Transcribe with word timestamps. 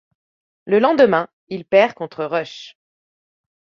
Le 0.65 0.79
lendemain, 0.79 1.27
il 1.49 1.63
perd 1.63 1.93
contre 1.93 2.25
Rush. 2.25 2.75